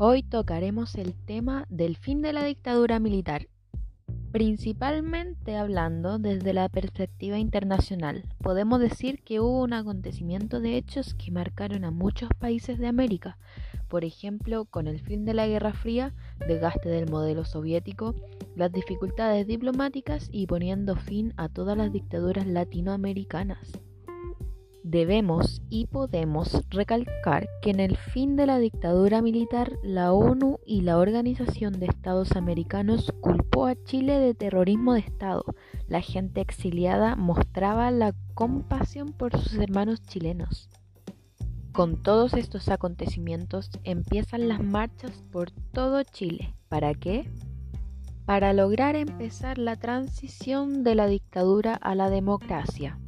Hoy 0.00 0.22
tocaremos 0.22 0.94
el 0.94 1.12
tema 1.12 1.66
del 1.68 1.96
fin 1.96 2.22
de 2.22 2.32
la 2.32 2.44
dictadura 2.44 3.00
militar, 3.00 3.48
principalmente 4.30 5.56
hablando 5.56 6.20
desde 6.20 6.52
la 6.52 6.68
perspectiva 6.68 7.36
internacional. 7.36 8.22
Podemos 8.40 8.78
decir 8.78 9.24
que 9.24 9.40
hubo 9.40 9.60
un 9.60 9.72
acontecimiento 9.72 10.60
de 10.60 10.76
hechos 10.76 11.14
que 11.14 11.32
marcaron 11.32 11.84
a 11.84 11.90
muchos 11.90 12.28
países 12.38 12.78
de 12.78 12.86
América, 12.86 13.38
por 13.88 14.04
ejemplo, 14.04 14.66
con 14.66 14.86
el 14.86 15.00
fin 15.00 15.24
de 15.24 15.34
la 15.34 15.48
Guerra 15.48 15.72
Fría, 15.72 16.14
desgaste 16.46 16.88
del 16.88 17.10
modelo 17.10 17.44
soviético, 17.44 18.14
las 18.54 18.70
dificultades 18.70 19.48
diplomáticas 19.48 20.28
y 20.30 20.46
poniendo 20.46 20.94
fin 20.94 21.34
a 21.36 21.48
todas 21.48 21.76
las 21.76 21.92
dictaduras 21.92 22.46
latinoamericanas. 22.46 23.72
Debemos 24.90 25.60
y 25.68 25.84
podemos 25.84 26.64
recalcar 26.70 27.46
que 27.60 27.68
en 27.68 27.78
el 27.78 27.98
fin 27.98 28.36
de 28.36 28.46
la 28.46 28.58
dictadura 28.58 29.20
militar, 29.20 29.70
la 29.82 30.14
ONU 30.14 30.60
y 30.64 30.80
la 30.80 30.96
Organización 30.96 31.78
de 31.78 31.84
Estados 31.84 32.36
Americanos 32.36 33.12
culpó 33.20 33.66
a 33.66 33.74
Chile 33.84 34.18
de 34.18 34.32
terrorismo 34.32 34.94
de 34.94 35.00
Estado. 35.00 35.44
La 35.88 36.00
gente 36.00 36.40
exiliada 36.40 37.16
mostraba 37.16 37.90
la 37.90 38.14
compasión 38.32 39.12
por 39.12 39.38
sus 39.38 39.58
hermanos 39.58 40.00
chilenos. 40.04 40.70
Con 41.72 42.02
todos 42.02 42.32
estos 42.32 42.70
acontecimientos 42.70 43.68
empiezan 43.84 44.48
las 44.48 44.64
marchas 44.64 45.22
por 45.30 45.50
todo 45.50 46.02
Chile. 46.02 46.54
¿Para 46.70 46.94
qué? 46.94 47.30
Para 48.24 48.54
lograr 48.54 48.96
empezar 48.96 49.58
la 49.58 49.76
transición 49.76 50.82
de 50.82 50.94
la 50.94 51.08
dictadura 51.08 51.74
a 51.74 51.94
la 51.94 52.08
democracia. 52.08 52.98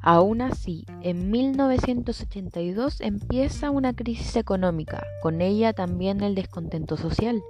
Aún 0.00 0.40
así, 0.42 0.84
en 1.02 1.30
1982 1.30 3.00
empieza 3.00 3.70
una 3.70 3.94
crisis 3.94 4.36
económica, 4.36 5.04
con 5.22 5.40
ella 5.40 5.72
también 5.72 6.22
el 6.22 6.34
descontento 6.34 6.96
social. 6.96 7.42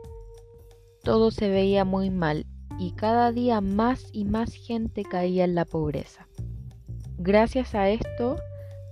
Todo 1.03 1.31
se 1.31 1.48
veía 1.48 1.84
muy 1.84 2.11
mal 2.11 2.47
y 2.78 2.92
cada 2.92 3.33
día 3.33 3.61
más 3.61 4.09
y 4.12 4.25
más 4.25 4.55
gente 4.55 5.03
caía 5.03 5.45
en 5.45 5.55
la 5.55 5.64
pobreza. 5.64 6.27
Gracias 7.19 7.75
a 7.75 7.91
esto, 7.91 8.37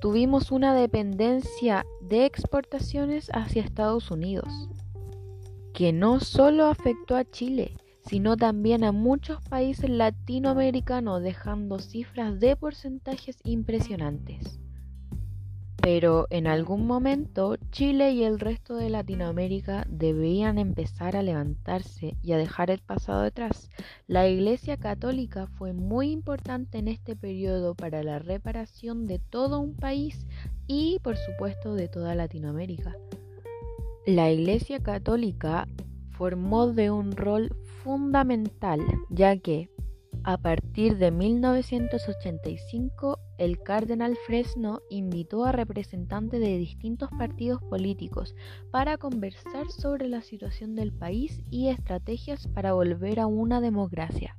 tuvimos 0.01 0.51
una 0.51 0.75
dependencia 0.75 1.87
de 2.03 2.27
exportaciones 2.27 3.31
hacia 3.33 3.63
Estados 3.63 4.11
Unidos, 4.11 4.69
que 5.73 5.93
no 5.93 6.21
solo 6.21 6.67
afectó 6.67 7.17
a 7.17 7.25
Chile, 7.25 7.73
sino 8.09 8.37
también 8.37 8.85
a 8.85 8.93
muchos 8.93 9.43
países 9.49 9.91
latinoamericanos, 9.91 11.23
dejando 11.23 11.79
cifras 11.79 12.39
de 12.39 12.57
porcentajes 12.57 13.39
impresionantes. 13.45 14.61
Pero 15.87 16.27
en 16.31 16.49
algún 16.49 16.87
momento 16.87 17.57
Chile 17.71 18.11
y 18.11 18.25
el 18.25 18.41
resto 18.41 18.75
de 18.75 18.91
Latinoamérica 18.91 19.87
debían 19.89 20.59
empezar 20.59 21.17
a 21.17 21.23
levantarse 21.23 22.17
y 22.23 22.33
a 22.33 22.39
dejar 22.39 22.71
el 22.71 22.81
pasado 22.81 23.23
detrás. 23.23 23.71
La 24.09 24.27
Iglesia 24.27 24.79
Católica 24.79 25.47
fue 25.47 25.73
muy 25.73 26.11
importante 26.11 26.79
en 26.79 26.89
este 26.89 27.15
periodo 27.15 27.77
para 27.77 28.03
la 28.03 28.19
reparación 28.19 29.07
de 29.07 29.21
todo 29.21 29.61
un 29.61 29.77
país 29.77 30.27
y 30.67 30.99
por 31.05 31.17
supuesto 31.17 31.75
de 31.75 31.87
toda 31.87 32.17
Latinoamérica. 32.17 32.97
La 34.07 34.31
Iglesia 34.33 34.83
Católica 34.83 35.69
formó 36.17 36.69
de 36.69 36.91
un 36.91 37.13
rol 37.13 37.55
fundamental, 37.83 38.81
ya 39.11 39.37
que 39.37 39.69
a 40.25 40.39
partir 40.39 40.97
de 40.99 41.13
1985 41.13 43.21
el 43.39 43.63
cardenal 43.63 44.17
Fresno 44.27 44.81
invitó 44.91 45.45
a 45.45 45.53
representantes 45.53 46.41
de 46.41 46.59
distintos 46.59 47.11
partidos 47.17 47.63
políticos 47.63 48.35
para 48.73 48.99
conversar 48.99 49.71
sobre 49.71 50.09
la 50.09 50.23
situación 50.23 50.75
del 50.75 50.93
país 50.93 51.45
y 51.49 51.69
estrategias 51.69 52.49
para 52.49 52.73
volver 52.73 53.21
a 53.21 53.29
una 53.29 53.61
democracia. 53.61 54.37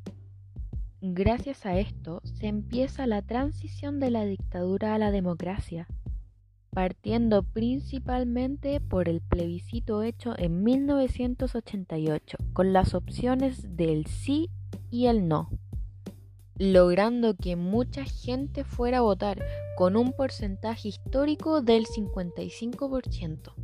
Gracias 1.00 1.66
a 1.66 1.78
esto 1.78 2.19
se 2.24 2.47
empieza 2.47 3.07
la 3.07 3.22
transición 3.22 4.00
de 4.00 4.12
la 4.12 4.25
dictadura 4.25 4.94
a 4.94 4.97
la 4.97 5.12
democracia, 5.12 5.88
partiendo 6.77 7.41
principalmente 7.41 8.79
por 8.79 9.09
el 9.09 9.19
plebiscito 9.19 10.03
hecho 10.03 10.35
en 10.38 10.63
1988, 10.63 12.38
con 12.53 12.71
las 12.71 12.93
opciones 12.93 13.75
del 13.75 14.05
sí 14.05 14.51
y 14.91 15.07
el 15.07 15.27
no, 15.27 15.49
logrando 16.59 17.35
que 17.35 17.55
mucha 17.55 18.05
gente 18.05 18.63
fuera 18.63 18.99
a 18.99 19.01
votar 19.01 19.43
con 19.75 19.95
un 19.95 20.13
porcentaje 20.13 20.89
histórico 20.89 21.63
del 21.63 21.88
55%. 21.88 23.55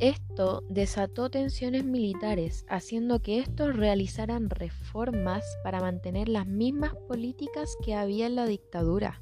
Esto 0.00 0.62
desató 0.70 1.28
tensiones 1.28 1.84
militares, 1.84 2.64
haciendo 2.70 3.20
que 3.20 3.40
estos 3.40 3.76
realizaran 3.76 4.48
reformas 4.48 5.44
para 5.62 5.80
mantener 5.80 6.30
las 6.30 6.46
mismas 6.46 6.94
políticas 7.06 7.76
que 7.84 7.94
había 7.94 8.24
en 8.24 8.36
la 8.36 8.46
dictadura. 8.46 9.20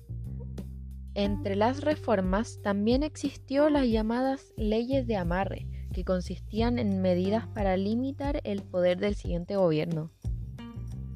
Entre 1.14 1.56
las 1.56 1.82
reformas 1.82 2.62
también 2.62 3.02
existió 3.02 3.68
las 3.68 3.86
llamadas 3.86 4.54
leyes 4.56 5.06
de 5.06 5.16
amarre, 5.16 5.66
que 5.92 6.04
consistían 6.04 6.78
en 6.78 7.02
medidas 7.02 7.46
para 7.48 7.76
limitar 7.76 8.40
el 8.44 8.62
poder 8.62 8.98
del 8.98 9.14
siguiente 9.14 9.56
gobierno. 9.56 10.10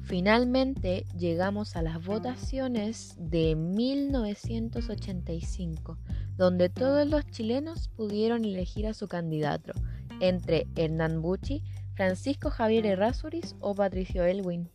Finalmente 0.03 1.07
llegamos 1.17 1.75
a 1.75 1.81
las 1.81 2.05
votaciones 2.05 3.15
de 3.17 3.55
1985, 3.55 5.97
donde 6.37 6.69
todos 6.69 7.07
los 7.07 7.25
chilenos 7.25 7.87
pudieron 7.89 8.45
elegir 8.45 8.85
a 8.85 8.93
su 8.93 9.07
candidato, 9.07 9.73
entre 10.21 10.67
Hernán 10.75 11.23
Bucci, 11.23 11.63
Francisco 11.95 12.51
Javier 12.51 12.85
Errázuriz 12.85 13.55
o 13.59 13.73
Patricio 13.73 14.23
Elwin 14.23 14.69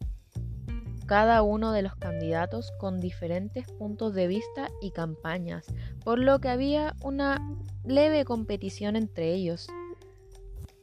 cada 1.06 1.42
uno 1.42 1.72
de 1.72 1.82
los 1.82 1.94
candidatos 1.96 2.72
con 2.78 3.00
diferentes 3.00 3.66
puntos 3.66 4.14
de 4.14 4.26
vista 4.26 4.70
y 4.80 4.90
campañas, 4.90 5.66
por 6.04 6.18
lo 6.18 6.40
que 6.40 6.48
había 6.48 6.96
una 7.02 7.38
leve 7.84 8.24
competición 8.24 8.96
entre 8.96 9.34
ellos. 9.34 9.68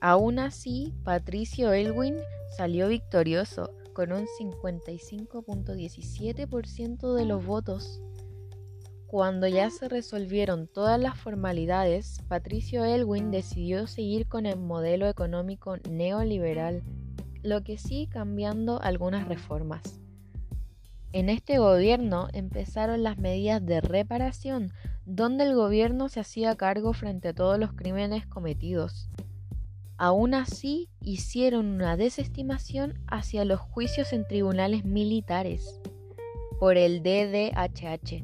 Aún 0.02 0.40
así, 0.40 0.94
Patricio 1.03 1.74
Elwin 1.74 2.16
salió 2.56 2.88
victorioso 2.88 3.72
con 3.94 4.13
un 4.13 4.25
55.17% 4.40 7.16
de 7.16 7.25
los 7.25 7.46
votos. 7.46 8.01
Cuando 9.07 9.46
ya 9.47 9.69
se 9.72 9.90
resolvieron 9.90 10.68
todas 10.68 11.00
las 11.00 11.18
formalidades, 11.18 12.22
Patricio 12.28 12.86
Elwin 12.86 13.31
decidió 13.31 13.88
seguir 13.88 14.28
con 14.28 14.46
el 14.46 14.59
modelo 14.59 15.07
económico 15.07 15.78
neoliberal, 15.90 16.84
lo 17.41 17.63
que 17.63 17.78
sí 17.78 18.07
cambiando 18.07 18.81
algunas 18.81 19.25
reformas. 19.28 20.00
En 21.12 21.30
este 21.30 21.58
gobierno 21.58 22.28
empezaron 22.34 23.02
las 23.02 23.18
medidas 23.18 23.66
de 23.66 23.81
reparación, 23.81 24.72
donde 25.06 25.44
el 25.46 25.56
gobierno 25.56 26.08
se 26.08 26.20
hacía 26.20 26.56
cargo 26.56 26.94
frente 26.94 27.30
a 27.30 27.34
todos 27.34 27.58
los 27.58 27.74
crímenes 27.74 28.28
cometidos. 28.28 29.09
Aún 29.98 30.36
así, 30.36 30.88
hicieron 31.02 31.66
una 31.66 31.98
desestimación 31.98 33.00
hacia 33.08 33.44
los 33.44 33.59
juicios 33.59 34.14
en 34.14 34.28
tribunales 34.28 34.86
militares 34.86 35.81
por 36.59 36.78
el 36.78 37.02
DDHH. 37.02 38.24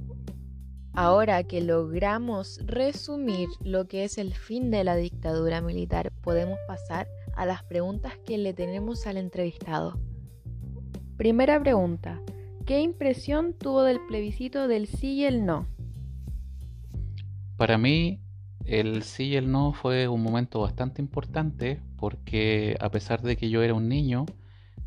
Ahora 0.94 1.44
que 1.44 1.62
logramos 1.62 2.59
resumir 2.66 3.50
lo 3.62 3.88
que 3.88 4.03
es 4.03 4.19
el 4.19 4.35
fin 4.35 4.69
de 4.69 4.84
la 4.84 4.95
dictadura 4.95 5.59
militar, 5.59 6.12
podemos 6.22 6.59
pasar 6.68 7.07
a 7.35 7.47
las 7.47 7.63
preguntas 7.63 8.13
que 8.25 8.38
le 8.38 8.53
tenemos 8.53 9.07
al 9.07 9.18
entrevistado. 9.18 10.00
Primera 11.18 11.59
pregunta. 11.59 12.22
¿Qué 12.65 12.81
impresión 12.81 13.53
tuvo 13.53 13.83
del 13.83 13.99
plebiscito 14.07 14.67
del 14.67 14.87
sí 14.87 15.13
y 15.13 15.25
el 15.25 15.45
no? 15.45 15.67
Para 17.57 17.77
mí, 17.77 18.19
el 18.65 19.03
sí 19.03 19.25
y 19.25 19.35
el 19.35 19.51
no 19.51 19.71
fue 19.71 20.07
un 20.07 20.23
momento 20.23 20.62
bastante 20.62 21.00
importante 21.00 21.79
porque 21.95 22.75
a 22.79 22.89
pesar 22.89 23.21
de 23.21 23.38
que 23.38 23.51
yo 23.51 23.62
era 23.62 23.75
un 23.75 23.88
niño, 23.88 24.25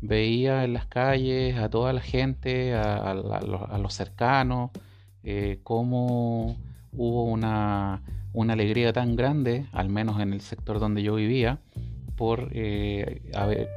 veía 0.01 0.65
en 0.65 0.73
las 0.73 0.87
calles 0.87 1.57
a 1.57 1.69
toda 1.69 1.93
la 1.93 2.01
gente, 2.01 2.73
a, 2.73 3.13
los, 3.13 3.93
cercanos, 3.93 4.71
eh, 5.23 5.61
cómo 5.63 6.57
hubo 6.91 7.23
una, 7.23 8.03
alegría 8.33 8.91
tan 8.91 9.15
grande, 9.15 9.67
al 9.71 9.87
menos 9.87 10.19
en 10.19 10.33
el 10.33 10.41
sector 10.41 10.79
donde 10.79 11.01
yo 11.01 11.15
vivía, 11.15 11.61
por, 12.17 12.49
eh, 12.51 13.21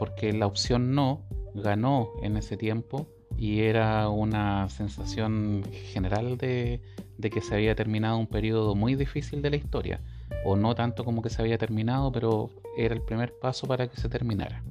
porque 0.00 0.32
la 0.32 0.48
opción 0.48 0.93
no 0.93 1.20
ganó 1.55 2.08
en 2.25 2.37
ese 2.37 2.56
tiempo 2.56 3.06
y 3.43 3.62
era 3.62 4.09
una 4.09 4.69
sensación 4.69 5.65
general 5.73 6.39
de, 6.39 6.81
que 7.21 7.41
se 7.41 7.56
había 7.56 7.75
terminado 7.75 8.17
un 8.17 8.29
periodo 8.29 8.77
muy 8.77 8.94
difícil 8.94 9.43
de 9.43 9.50
la 9.50 9.56
historia, 9.56 10.00
o 10.44 10.55
no 10.55 10.77
tanto 10.77 11.05
como 11.05 11.23
que 11.23 11.29
se 11.29 11.43
había 11.43 11.59
terminado, 11.59 12.12
pero 12.12 12.50
era 12.77 12.94
el 12.94 13.03
primer 13.03 13.35
paso 13.41 13.67
para 13.67 13.89
que 13.89 13.97
se 13.97 14.09
terminara. 14.09 14.62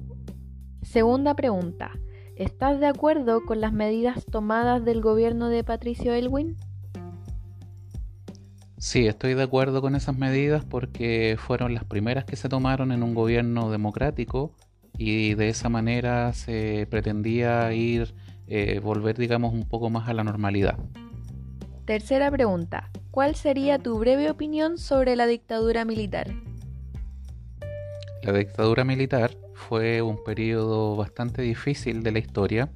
Segunda 0.80 1.36
pregunta, 1.36 1.90
¿estás 2.34 2.80
de 2.80 2.86
acuerdo 2.86 3.44
con 3.44 3.60
las 3.60 3.74
medidas 3.74 4.24
tomadas 4.24 4.82
del 4.86 5.02
gobierno 5.02 5.50
de 5.50 5.64
Patricio 5.64 6.14
Elwin? 6.14 6.56
Sí, 8.78 9.06
estoy 9.06 9.34
de 9.34 9.42
acuerdo 9.42 9.82
con 9.82 9.94
esas 9.96 10.16
medidas 10.16 10.64
porque 10.64 11.36
fueron 11.38 11.74
las 11.74 11.84
primeras 11.84 12.24
que 12.24 12.36
se 12.36 12.48
tomaron 12.48 12.90
en 12.90 13.02
un 13.02 13.12
gobierno 13.12 13.70
democrático 13.70 14.54
y 14.96 15.34
de 15.34 15.50
esa 15.50 15.68
manera 15.68 16.32
se 16.32 16.86
pretendía 16.90 17.70
ir, 17.74 18.14
eh, 18.54 18.80
volver, 18.80 19.16
digamos, 19.16 19.54
un 19.54 19.66
poco 19.66 19.88
más 19.88 20.10
a 20.10 20.12
la 20.12 20.24
normalidad. 20.24 20.76
Tercera 21.86 22.30
pregunta. 22.30 22.90
¿Cuál 23.10 23.34
sería 23.34 23.78
tu 23.78 23.98
breve 23.98 24.30
opinión 24.30 24.76
sobre 24.76 25.16
la 25.16 25.26
dictadura 25.26 25.86
militar? 25.86 26.28
La 28.22 28.34
dictadura 28.34 28.84
militar 28.84 29.30
fue 29.54 30.02
un 30.02 30.22
periodo 30.22 30.96
bastante 30.96 31.40
difícil 31.40 32.02
de 32.02 32.12
la 32.12 32.18
historia 32.18 32.70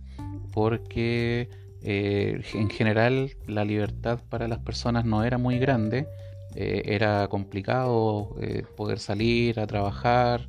porque 0.55 1.51
eh, 1.83 2.41
en 2.55 2.71
general 2.71 3.33
la 3.47 3.67
libertad 3.67 4.19
para 4.31 4.49
las 4.49 4.61
personas 4.61 5.05
no 5.05 5.25
era 5.25 5.37
muy 5.37 5.59
grande, 5.59 6.07
eh, 6.55 6.85
era 6.87 7.29
complicado 7.29 8.35
eh, 8.41 8.63
poder 8.79 8.99
salir 8.99 9.61
a 9.61 9.67
trabajar, 9.67 10.47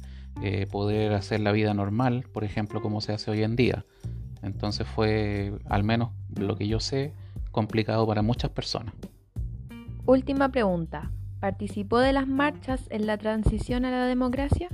poder 0.72 1.14
hacer 1.14 1.40
la 1.40 1.52
vida 1.52 1.74
normal, 1.74 2.26
por 2.32 2.44
ejemplo, 2.44 2.80
como 2.80 3.02
se 3.02 3.12
hace 3.12 3.32
hoy 3.32 3.44
en 3.44 3.56
día. 3.56 3.84
Entonces 4.42 4.88
fue, 4.88 5.54
al 5.66 5.84
menos 5.84 6.12
lo 6.36 6.56
que 6.56 6.68
yo 6.68 6.80
sé, 6.80 7.14
complicado 7.52 8.06
para 8.06 8.22
muchas 8.22 8.52
personas. 8.52 8.94
Última 10.06 10.50
pregunta. 10.50 11.12
¿Participó 11.40 12.00
de 12.00 12.14
las 12.14 12.28
marchas 12.28 12.82
en 12.90 13.06
la 13.06 13.18
transición 13.18 13.86
a 13.86 13.92
la 13.92 14.06
democracia? 14.06 14.70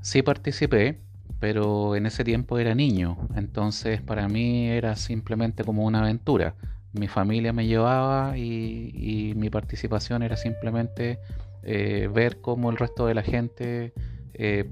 Sí 0.00 0.22
participé, 0.22 1.00
pero 1.40 1.96
en 1.96 2.06
ese 2.06 2.24
tiempo 2.24 2.58
era 2.58 2.74
niño, 2.74 3.18
entonces 3.36 4.00
para 4.00 4.28
mí 4.28 4.68
era 4.68 4.96
simplemente 4.96 5.64
como 5.64 5.84
una 5.84 6.00
aventura. 6.00 6.54
Mi 6.92 7.08
familia 7.08 7.52
me 7.52 7.66
llevaba 7.66 8.38
y, 8.38 9.32
mi 9.36 9.50
participación 9.50 10.22
era 10.22 10.36
simplemente 10.36 11.18
eh, 11.62 12.08
ver 12.12 12.40
cómo 12.40 12.70
el 12.70 12.76
resto 12.76 13.06
de 13.06 13.14
la 13.14 13.22
gente 13.22 13.92
eh, 14.34 14.70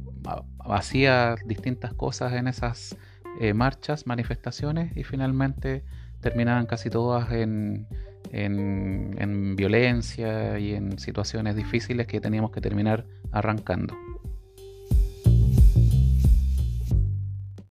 hacía 0.61 1.37
distintas 1.47 1.95
cosas 1.95 2.33
en 2.35 2.49
esas 2.49 2.97
eh, 3.41 3.55
marchas, 3.55 4.07
manifestaciones 4.07 4.97
y 4.97 5.05
finalmente 5.05 5.85
terminaban 6.21 6.67
casi 6.67 6.91
todas 6.91 7.33
en, 7.33 7.87
en 8.31 9.57
violencia 9.57 10.59
y 10.59 10.75
en 10.75 10.99
situaciones 10.99 11.57
difíciles 11.57 12.07
que 12.07 12.21
teníamos 12.21 12.53
que 12.53 12.61
terminar 12.61 13.05
arrancando. 13.33 13.97